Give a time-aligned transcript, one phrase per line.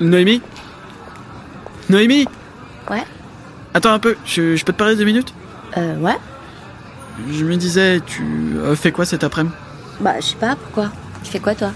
[0.00, 0.40] Noémie
[1.88, 2.26] Noémie
[2.90, 3.04] Ouais
[3.74, 5.34] Attends un peu, je, je peux te parler deux minutes?
[5.76, 6.16] Euh, ouais
[7.30, 8.24] Je me disais, tu
[8.70, 9.54] as fait quoi cet après-midi?
[10.00, 10.90] Bah, je sais pas, pourquoi?
[11.22, 11.70] Tu fais quoi, toi?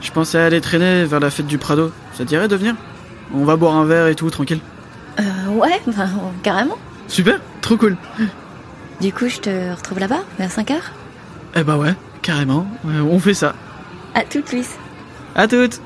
[0.00, 1.90] Je pensais aller traîner vers la fête du Prado.
[2.12, 2.74] Ça te dirait de venir?
[3.34, 4.60] On va boire un verre et tout, tranquille.
[5.18, 6.06] Euh, ouais, bah,
[6.42, 6.76] carrément.
[7.08, 7.96] Super, trop cool.
[9.00, 10.74] Du coup, je te retrouve là-bas, vers 5h
[11.56, 13.54] Eh bah ouais, carrément, euh, on fait ça.
[14.14, 14.66] À toute, Luis.
[15.34, 15.80] À toutes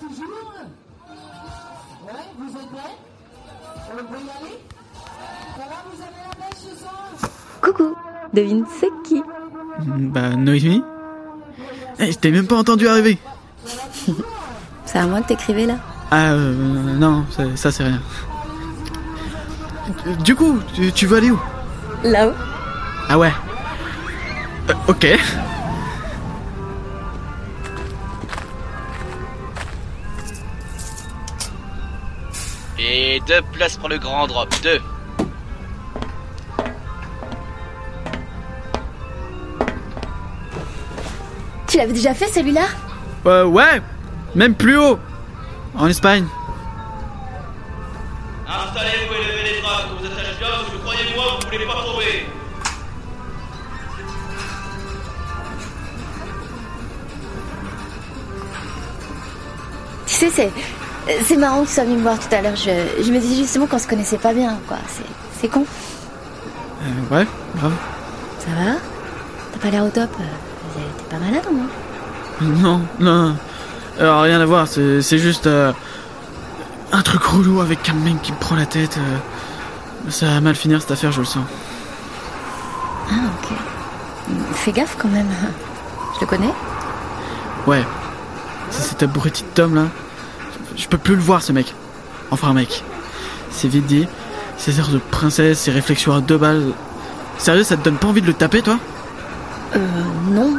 [0.00, 0.28] dites-moi, ça va toujours
[2.06, 2.96] Ouais, vous êtes prêts?
[3.92, 4.58] On peut y aller?
[5.56, 7.30] Ça va, vous avez la pêche ce soir?
[7.62, 7.94] Coucou.
[8.32, 9.22] Devine, c'est qui?
[9.86, 10.82] Bah Noémie.
[11.98, 13.18] Eh, je t'ai même pas entendu arriver.
[14.84, 15.76] C'est à moi que t'écrivais, là?
[16.10, 16.52] Ah euh,
[16.96, 18.00] non, ça, ça, c'est rien.
[20.24, 21.40] Du coup, tu, tu veux aller où?
[22.02, 22.34] Là-haut.
[23.08, 23.32] Ah ouais.
[24.70, 25.06] Euh, ok.
[33.26, 34.48] Deux places pour le grand drop.
[34.62, 34.80] Deux.
[41.68, 42.66] Tu l'avais déjà fait, celui-là?
[43.26, 43.82] Euh, ouais,
[44.34, 44.98] même plus haut.
[45.76, 46.24] En Espagne.
[48.46, 52.26] Installez-vous et levez les bras vous attachez bien, parce que croyez-moi, vous voulez pas tomber.
[60.06, 60.52] Tu sais, c'est...
[61.24, 62.56] C'est marrant que tu sois venu me voir tout à l'heure.
[62.56, 64.78] Je, je me disais justement qu'on se connaissait pas bien, quoi.
[65.40, 65.64] C'est, con.
[66.82, 67.26] Euh, ouais,
[67.56, 67.72] grave.
[68.38, 68.72] Ça va?
[69.52, 70.08] T'as pas l'air au top.
[70.20, 71.68] Euh, T'es pas malade, au moins
[72.40, 73.36] Non, non.
[74.00, 75.46] Alors, rien à voir, c'est c'est juste.
[75.46, 75.72] euh,
[76.92, 78.96] un truc relou avec un mec qui me prend la tête.
[78.98, 81.44] euh, ça va mal finir cette affaire, je le sens.
[83.10, 83.56] Ah, ok.
[84.54, 85.26] Fais gaffe, quand même.
[86.16, 86.52] Je le connais
[87.66, 87.82] Ouais.
[88.70, 89.82] C'est cet abruti de Tom là.
[90.76, 91.74] Je- peux plus le voir ce mec.
[92.30, 92.82] Enfin mec.
[93.50, 94.06] C'est vite dit.
[94.58, 96.72] Ses airs de princesse, ses réflexions à deux balles.
[97.38, 98.78] Sérieux, ça te donne pas envie de le taper toi?
[99.76, 99.78] Euh,
[100.30, 100.56] non.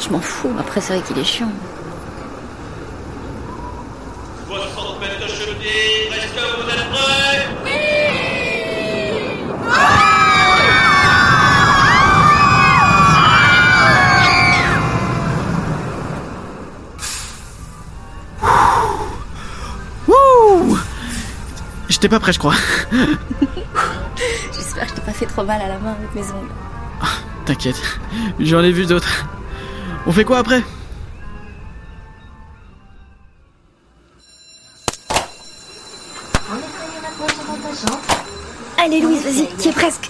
[0.00, 0.52] Je m'en fous.
[0.58, 1.50] Après, c'est vrai qu'il est chiant.
[4.46, 7.37] 60 mètres de cheminée, est-ce que vous êtes prêts
[21.98, 22.54] J'étais pas prêt, je crois.
[24.52, 26.52] J'espère que je t'ai pas fait trop mal à la main avec mes ongles.
[27.44, 27.82] T'inquiète,
[28.38, 29.26] j'en ai vu d'autres.
[30.06, 30.62] On fait quoi après?
[38.76, 40.08] Allez, Louise, vas-y, qui est presque.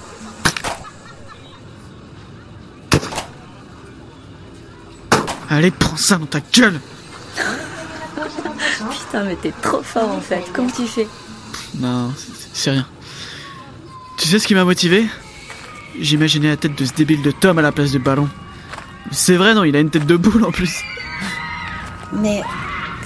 [5.49, 6.83] Allez, prends ça dans ta gueule
[8.91, 10.45] Putain, mais t'es trop fort en fait.
[10.53, 11.09] Comment tu fais?
[11.79, 12.87] Non, c'est- c'est rien.
[14.17, 15.07] Tu sais ce qui m'a motivé?
[16.01, 18.29] J'imaginais la tête de ce débile de Tom à la place du ballon.
[19.11, 20.83] C'est vrai, non, il a une tête de boule en plus.
[22.13, 22.43] Mais.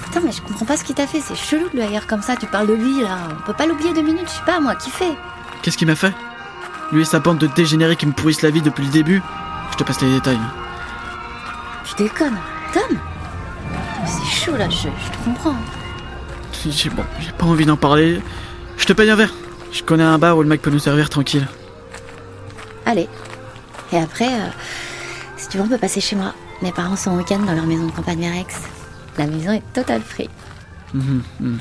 [0.04, 1.20] Putain, mais je comprends pas ce qu'il t'a fait.
[1.20, 2.36] C'est chelou de le haïr comme ça.
[2.36, 3.18] Tu parles de lui là.
[3.30, 5.12] On peut pas l'oublier deux minutes, je sais pas, moi, qui fait?
[5.62, 6.12] Qu'est-ce qu'il m'a fait?
[6.92, 9.22] Lui et sa bande de dégénérés qui me pourrissent la vie depuis le début?
[9.70, 10.38] Je te passe les détails.
[11.84, 12.36] Tu déconnes.
[12.74, 12.98] Tom?
[14.04, 15.56] C'est chaud là, je, je te comprends.
[16.68, 18.20] J'ai bon, j'ai pas envie d'en parler.
[18.82, 19.32] Je te paye un verre.
[19.70, 21.46] Je connais un bar où le mec peut nous servir tranquille.
[22.84, 23.08] Allez.
[23.93, 24.49] Et après, euh,
[25.37, 26.34] si tu veux, on peut passer chez moi.
[26.62, 28.44] Mes parents sont en week-end dans leur maison de campagne Aix.
[29.19, 30.29] La maison est total free.
[30.94, 31.58] Mhm, mhm.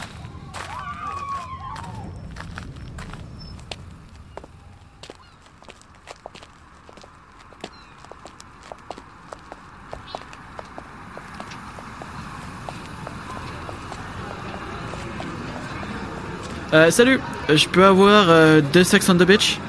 [16.73, 17.19] Euh, salut,
[17.49, 19.59] Euh, je peux avoir euh, deux sex on the beach?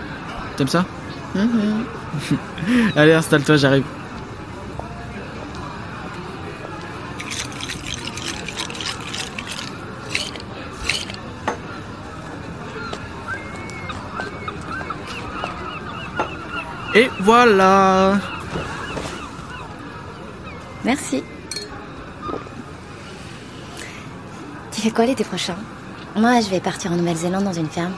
[0.56, 0.84] T'aimes ça?
[2.96, 3.84] Allez, installe-toi, j'arrive.
[16.94, 18.18] Et voilà.
[20.84, 21.22] Merci.
[24.72, 25.56] Tu fais quoi l'été prochain?
[26.16, 27.94] Moi, je vais partir en Nouvelle-Zélande dans une ferme.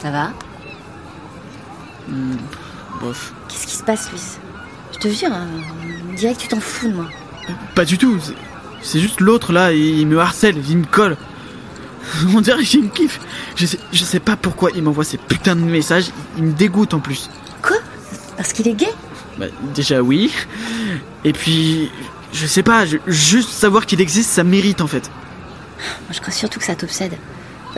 [0.00, 0.30] Ça va?
[3.00, 3.32] Bof.
[3.48, 4.22] Qu'est-ce qui se passe, Luis
[4.92, 5.46] Je te jure, hein,
[6.10, 7.06] on dirait que tu t'en fous de moi.
[7.74, 8.18] Pas du tout.
[8.20, 8.34] c'est-
[8.80, 11.16] C'est juste l'autre là, il me harcèle, il me colle.
[12.34, 13.18] On dirait qu'il me kiffe.
[13.56, 16.10] Je sais, je sais pas pourquoi il m'envoie ces putains de messages.
[16.36, 17.28] Il me dégoûte en plus.
[18.38, 18.88] Parce qu'il est gay
[19.38, 20.32] Bah, déjà oui.
[21.24, 21.90] Et puis,
[22.32, 25.10] je sais pas, je- juste savoir qu'il existe, ça mérite en fait.
[25.78, 27.12] Moi, je crois surtout que ça t'obsède.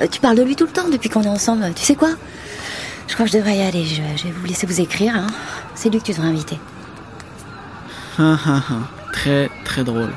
[0.00, 1.64] Euh, tu parles de lui tout le temps depuis qu'on est ensemble.
[1.74, 2.10] Tu sais quoi?
[3.08, 3.84] Je crois que je devrais y aller.
[3.84, 5.14] Je, je vais vous laisser vous écrire.
[5.16, 5.26] hein.
[5.74, 6.58] C'est lui que tu devrais inviter.
[9.12, 10.10] Très très drôle.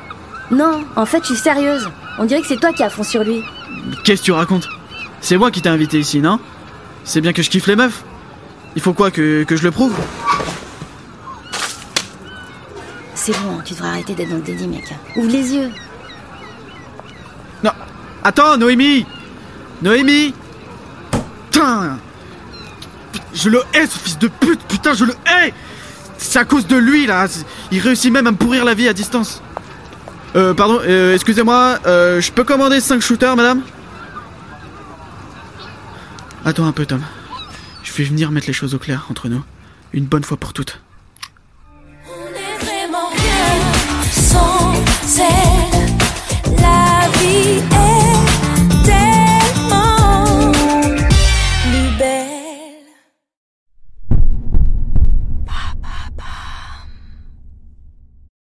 [0.51, 1.89] Non, en fait, je suis sérieuse.
[2.19, 3.41] On dirait que c'est toi qui as fond sur lui.
[4.03, 4.67] Qu'est-ce que tu racontes?
[5.21, 6.39] C'est moi qui t'ai invité ici, non?
[7.05, 8.03] C'est bien que je kiffe les meufs.
[8.75, 9.95] Il faut quoi que, que je le prouve?
[13.25, 14.93] C'est bon, tu devrais arrêter d'être dans le déni, mec.
[15.15, 15.71] Ouvre les yeux.
[17.63, 17.71] Non.
[18.21, 19.05] Attends, Noémie
[19.81, 20.33] Noémie
[21.49, 21.99] Putain
[23.33, 25.53] Je le hais, ce fils de pute Putain, je le hais
[26.17, 27.27] C'est à cause de lui, là
[27.71, 29.41] Il réussit même à me pourrir la vie à distance.
[30.35, 33.61] Euh, pardon, euh, excusez-moi, euh, je peux commander 5 shooters, madame?
[36.43, 37.01] Attends un peu, Tom.
[37.83, 39.45] Je vais venir mettre les choses au clair entre nous.
[39.93, 40.81] Une bonne fois pour toutes.
[45.13, 45.42] 곁에